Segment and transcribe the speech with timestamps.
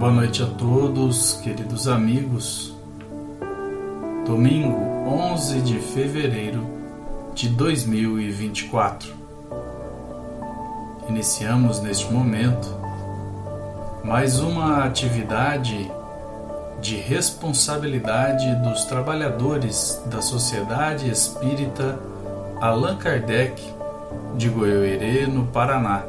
[0.00, 2.74] Boa noite a todos, queridos amigos.
[4.24, 4.74] Domingo
[5.06, 6.66] 11 de fevereiro
[7.34, 9.12] de 2024.
[11.06, 12.66] Iniciamos neste momento
[14.02, 15.92] mais uma atividade
[16.80, 21.98] de responsabilidade dos trabalhadores da Sociedade Espírita
[22.58, 23.62] Allan Kardec
[24.34, 26.04] de Goiôerê, no Paraná.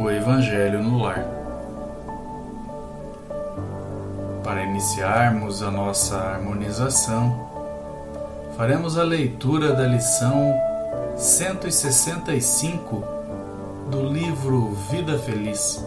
[0.00, 1.35] O Evangelho no Lar.
[4.46, 7.50] Para iniciarmos a nossa harmonização,
[8.56, 10.54] faremos a leitura da lição
[11.16, 13.02] 165
[13.90, 15.84] do livro Vida Feliz.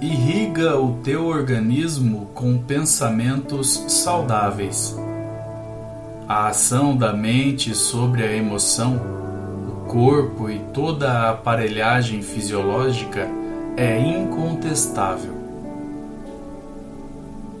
[0.00, 4.98] Irriga o teu organismo com pensamentos saudáveis.
[6.26, 9.25] A ação da mente sobre a emoção
[9.86, 13.28] corpo e toda a aparelhagem fisiológica
[13.76, 15.34] é incontestável.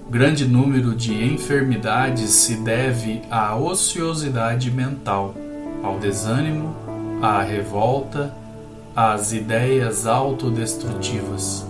[0.08, 5.34] Grande número de enfermidades se deve à ociosidade mental,
[5.82, 6.74] ao desânimo,
[7.20, 8.32] à revolta,
[8.94, 11.66] às ideias autodestrutivas.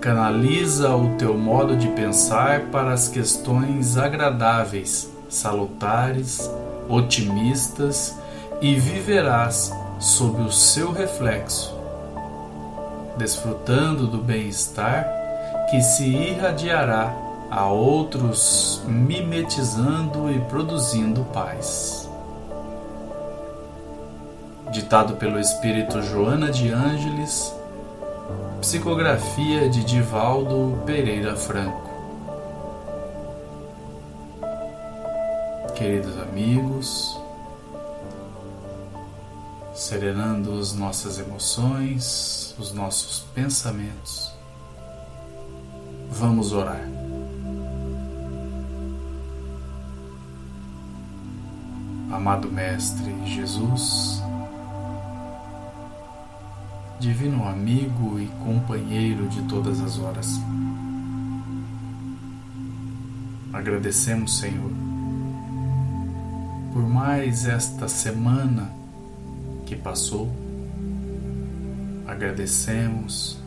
[0.00, 6.50] Canaliza o teu modo de pensar para as questões agradáveis, salutares,
[6.88, 8.16] otimistas
[8.60, 11.74] e viverás sob o seu reflexo,
[13.16, 15.06] desfrutando do bem-estar
[15.70, 17.14] que se irradiará
[17.50, 22.08] a outros, mimetizando e produzindo paz.
[24.70, 27.54] Ditado pelo espírito Joana de Ângeles,
[28.60, 31.85] psicografia de Divaldo Pereira Franco.
[35.76, 37.20] Queridos amigos,
[39.74, 44.32] serenando as nossas emoções, os nossos pensamentos.
[46.10, 46.80] Vamos orar.
[52.10, 54.22] Amado Mestre Jesus,
[56.98, 60.40] Divino amigo e companheiro de todas as horas,
[63.52, 64.85] agradecemos, Senhor
[66.76, 68.70] por mais esta semana
[69.64, 70.30] que passou.
[72.06, 73.38] Agradecemos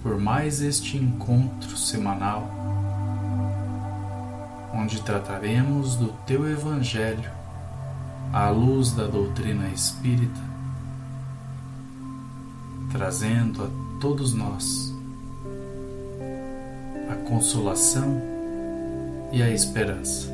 [0.00, 2.48] por mais este encontro semanal,
[4.72, 7.32] onde trataremos do Teu Evangelho
[8.32, 10.40] à luz da doutrina espírita,
[12.92, 14.94] trazendo a todos nós
[17.10, 18.22] a consolação
[19.32, 20.33] e a esperança.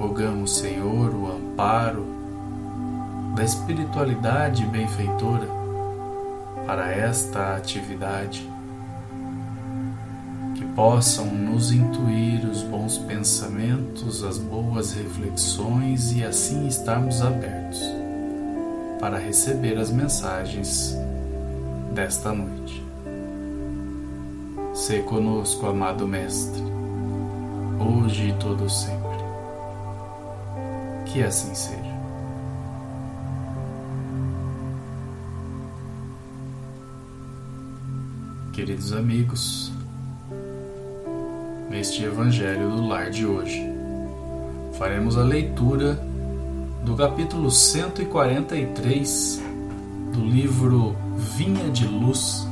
[0.00, 2.06] Rogamos, Senhor, o amparo
[3.36, 5.46] da espiritualidade benfeitora
[6.66, 8.50] para esta atividade,
[10.54, 17.82] que possam nos intuir os bons pensamentos, as boas reflexões e assim estarmos abertos
[18.98, 20.96] para receber as mensagens
[21.92, 22.82] desta noite.
[24.72, 26.62] Se conosco, amado Mestre,
[27.78, 29.09] hoje e todo sempre.
[31.12, 31.98] Que assim seja.
[38.52, 39.72] Queridos amigos,
[41.68, 43.60] neste Evangelho do Lar de hoje,
[44.78, 45.98] faremos a leitura
[46.84, 49.42] do capítulo 143
[50.12, 52.46] do livro Vinha de Luz,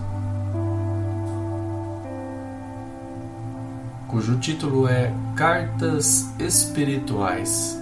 [4.08, 7.78] cujo título é Cartas Espirituais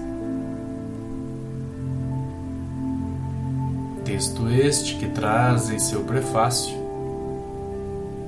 [4.17, 6.75] Texto este que traz em seu prefácio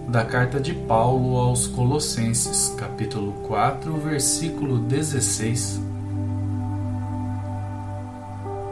[0.06, 5.81] da carta de Paulo aos Colossenses, capítulo 4, versículo 16.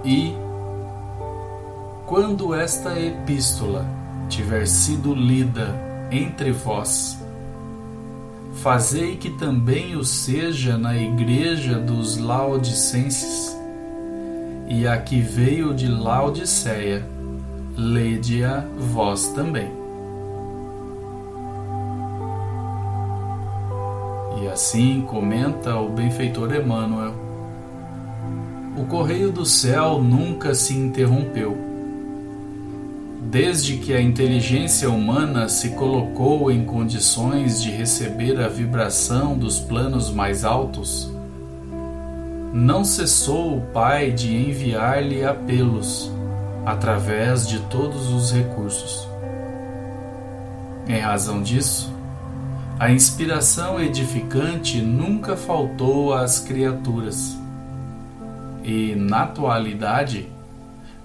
[0.04, 0.34] E
[2.04, 3.86] quando esta epístola
[4.28, 5.74] tiver sido lida
[6.10, 7.18] entre vós,
[8.62, 13.56] fazei que também o seja na igreja dos Laodicenses
[14.68, 17.04] e a que veio de Laodiceia,
[17.76, 19.70] lede-a vós também.
[24.42, 27.14] E assim comenta o benfeitor Emmanuel:
[28.76, 31.56] o correio do céu nunca se interrompeu.
[33.22, 40.12] Desde que a inteligência humana se colocou em condições de receber a vibração dos planos
[40.12, 41.10] mais altos,
[42.56, 46.10] não cessou o Pai de enviar-lhe apelos
[46.64, 49.06] através de todos os recursos.
[50.88, 51.92] Em razão disso,
[52.78, 57.36] a inspiração edificante nunca faltou às criaturas.
[58.64, 60.26] E, na atualidade,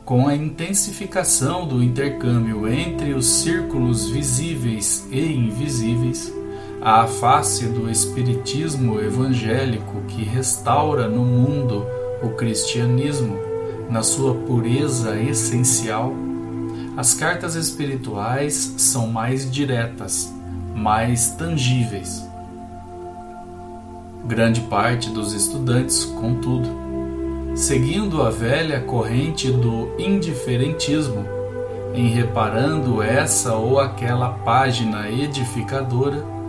[0.06, 6.34] com a intensificação do intercâmbio entre os círculos visíveis e invisíveis,
[6.84, 11.86] a face do Espiritismo evangélico que restaura no mundo
[12.24, 13.38] o cristianismo
[13.88, 16.12] na sua pureza essencial,
[16.98, 20.34] as cartas espirituais são mais diretas,
[20.74, 22.28] mais tangíveis.
[24.26, 26.68] Grande parte dos estudantes, contudo,
[27.54, 31.26] seguindo a velha corrente do indiferentismo,
[31.94, 36.41] em reparando essa ou aquela página edificadora,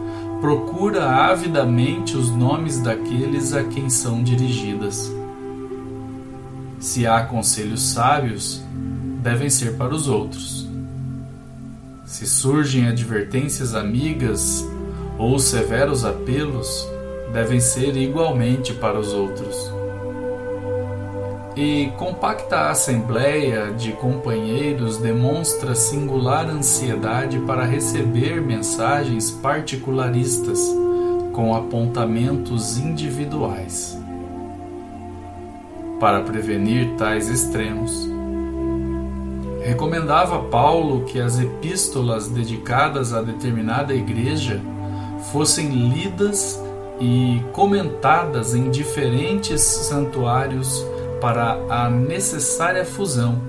[0.42, 5.08] procura avidamente os nomes daqueles a quem são dirigidas.
[6.80, 8.60] Se há conselhos sábios,
[9.22, 10.68] devem ser para os outros.
[12.04, 14.66] Se surgem advertências amigas
[15.16, 16.88] ou severos apelos,
[17.32, 19.81] devem ser igualmente para os outros
[21.56, 30.58] e compacta assembleia de companheiros demonstra singular ansiedade para receber mensagens particularistas
[31.32, 33.98] com apontamentos individuais.
[36.00, 38.08] Para prevenir tais extremos,
[39.62, 44.60] recomendava Paulo que as epístolas dedicadas a determinada igreja
[45.30, 46.60] fossem lidas
[47.00, 50.84] e comentadas em diferentes santuários
[51.22, 53.40] para a necessária fusão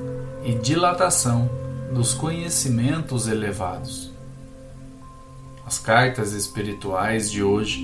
[0.45, 1.49] e dilatação
[1.91, 4.11] dos conhecimentos elevados.
[5.65, 7.83] As cartas espirituais de hoje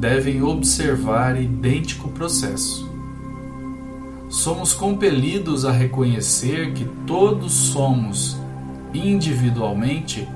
[0.00, 2.90] devem observar idêntico processo.
[4.28, 8.36] Somos compelidos a reconhecer que todos somos,
[8.92, 10.28] individualmente,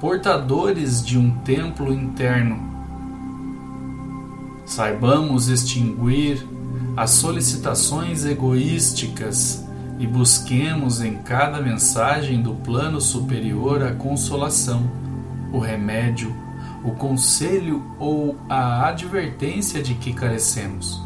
[0.00, 2.58] portadores de um templo interno.
[4.66, 6.44] Saibamos extinguir
[6.96, 9.64] as solicitações egoísticas
[9.98, 14.88] e busquemos em cada mensagem do plano superior a consolação,
[15.52, 16.34] o remédio,
[16.84, 21.02] o conselho ou a advertência de que carecemos.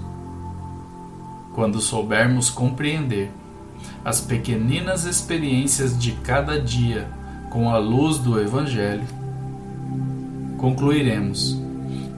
[1.54, 3.30] Quando soubermos compreender
[4.04, 7.08] as pequeninas experiências de cada dia
[7.50, 9.06] com a luz do Evangelho,
[10.56, 11.58] concluiremos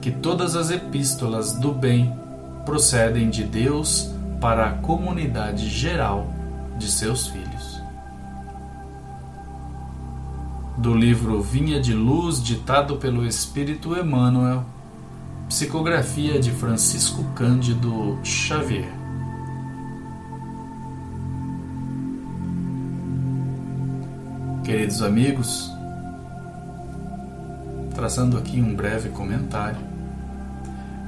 [0.01, 2.20] que todas as epístolas do bem
[2.65, 6.33] procedem de Deus para a comunidade geral
[6.77, 7.81] de seus filhos.
[10.77, 14.65] Do livro Vinha de Luz, ditado pelo Espírito Emmanuel,
[15.47, 18.91] psicografia de Francisco Cândido Xavier.
[24.63, 25.69] Queridos amigos,
[27.93, 29.90] traçando aqui um breve comentário,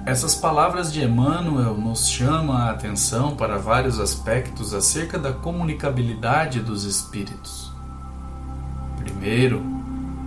[0.06, 6.84] essas palavras de Emmanuel nos chamam a atenção para vários aspectos acerca da comunicabilidade dos
[6.84, 7.72] espíritos.
[8.98, 9.64] Primeiro,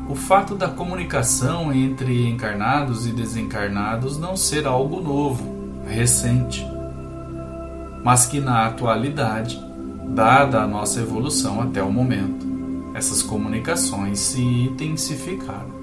[0.09, 5.45] o fato da comunicação entre encarnados e desencarnados não ser algo novo,
[5.87, 6.67] recente,
[8.03, 9.63] mas que na atualidade,
[10.09, 12.47] dada a nossa evolução até o momento,
[12.95, 15.76] essas comunicações se intensificaram.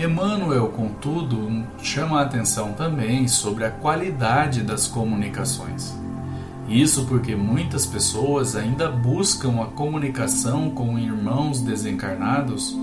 [0.00, 5.92] Emmanuel, contudo, chama a atenção também sobre a qualidade das comunicações.
[6.68, 12.76] Isso porque muitas pessoas ainda buscam a comunicação com irmãos desencarnados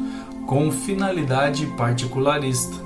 [0.45, 2.83] com finalidade particularista.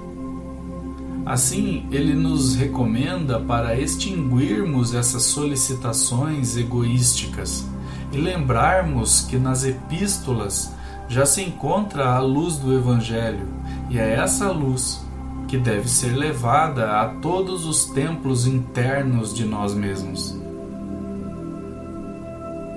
[1.25, 7.65] Assim, ele nos recomenda para extinguirmos essas solicitações egoísticas
[8.11, 10.71] e lembrarmos que nas epístolas
[11.09, 13.47] já se encontra a luz do Evangelho
[13.89, 15.03] e é essa luz
[15.47, 20.39] que deve ser levada a todos os templos internos de nós mesmos.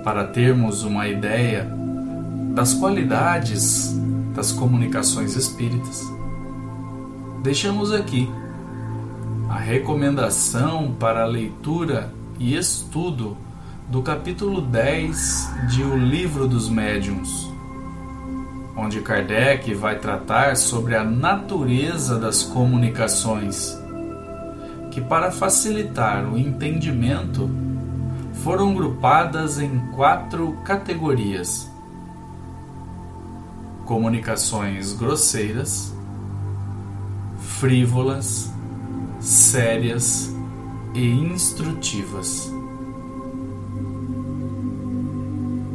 [0.03, 1.71] Para termos uma ideia
[2.55, 3.95] das qualidades
[4.35, 6.11] das comunicações espíritas,
[7.43, 8.27] deixamos aqui
[9.47, 13.37] a recomendação para a leitura e estudo
[13.89, 17.52] do capítulo 10 de O Livro dos Médiuns
[18.75, 23.77] onde Kardec vai tratar sobre a natureza das comunicações,
[24.91, 27.49] que, para facilitar o entendimento,
[28.43, 31.71] foram grupadas em quatro categorias:
[33.85, 35.93] comunicações grosseiras,
[37.59, 38.51] frívolas,
[39.19, 40.33] sérias,
[40.93, 42.51] e instrutivas.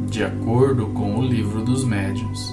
[0.09, 2.51] De acordo com o livro dos médiuns,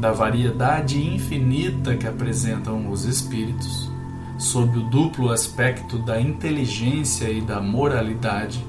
[0.00, 3.90] da variedade infinita que apresentam os espíritos,
[4.38, 8.64] sob o duplo aspecto da inteligência e da moralidade,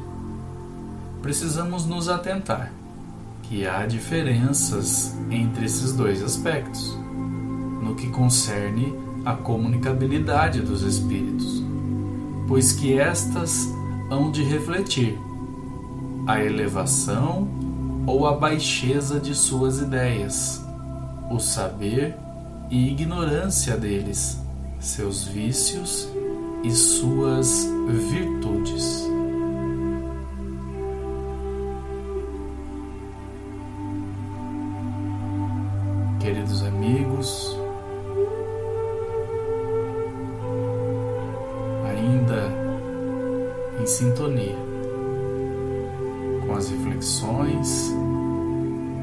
[1.21, 2.71] precisamos nos atentar
[3.43, 6.97] que há diferenças entre esses dois aspectos,
[7.81, 8.93] no que concerne
[9.25, 11.63] a comunicabilidade dos espíritos,
[12.47, 13.69] pois que estas
[14.09, 15.17] hão de refletir
[16.25, 17.47] a elevação
[18.05, 20.63] ou a baixeza de suas ideias,
[21.29, 22.15] o saber
[22.69, 24.37] e ignorância deles,
[24.79, 26.07] seus vícios
[26.63, 29.09] e suas virtudes.
[36.19, 37.57] queridos amigos,
[41.87, 42.43] ainda
[43.81, 44.55] em sintonia
[46.45, 47.91] com as reflexões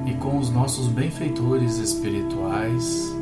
[0.06, 3.14] e com os nossos benfeitores espirituais,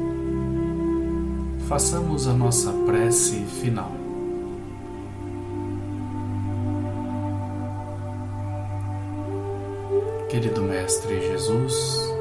[1.67, 3.93] façamos a nossa prece final.
[10.29, 12.15] Querido Mestre Jesus,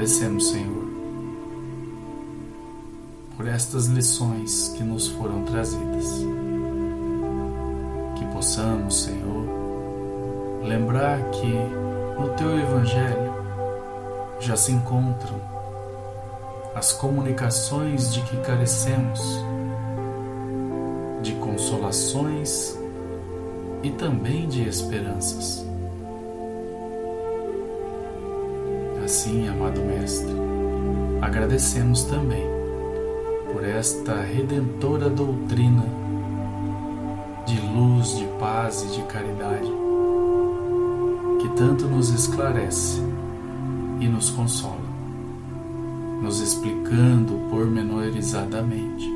[0.00, 0.88] Agradecemos, Senhor,
[3.36, 6.39] por estas lições que nos foram trazidas.
[8.40, 9.44] Possamos, Senhor,
[10.64, 11.52] lembrar que
[12.18, 13.34] no Teu Evangelho
[14.40, 15.38] já se encontram
[16.74, 19.20] as comunicações de que carecemos,
[21.20, 22.78] de consolações
[23.82, 25.62] e também de esperanças.
[29.04, 30.32] Assim, amado Mestre,
[31.20, 32.46] agradecemos também
[33.52, 35.99] por esta redentora doutrina
[37.50, 39.68] de luz, de paz e de caridade
[41.40, 43.00] que tanto nos esclarece
[43.98, 44.78] e nos consola,
[46.22, 49.10] nos explicando pormenorizadamente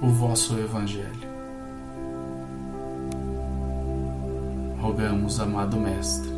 [0.00, 1.26] o vosso Evangelho.
[4.80, 6.30] Rogamos, amado Mestre,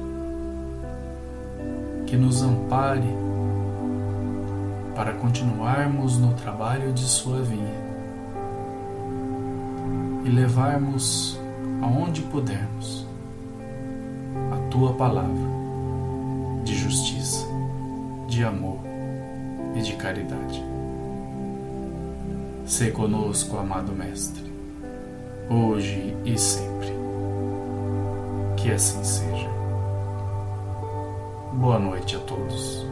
[2.06, 3.14] que nos ampare
[4.94, 7.87] para continuarmos no trabalho de Sua vinha
[10.28, 11.40] e levarmos
[11.80, 13.06] aonde pudermos
[14.52, 15.48] a Tua palavra
[16.64, 17.46] de justiça,
[18.26, 18.78] de amor
[19.74, 20.62] e de caridade.
[22.66, 24.52] Se conosco, amado Mestre,
[25.48, 26.92] hoje e sempre.
[28.58, 29.48] Que assim seja.
[31.54, 32.86] Boa noite a todos.